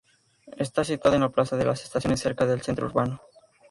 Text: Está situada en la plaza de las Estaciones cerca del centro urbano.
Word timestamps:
Está 0.57 0.83
situada 0.83 1.17
en 1.17 1.21
la 1.21 1.29
plaza 1.29 1.57
de 1.57 1.65
las 1.65 1.83
Estaciones 1.83 2.19
cerca 2.21 2.47
del 2.47 2.61
centro 2.63 2.87
urbano. 2.87 3.21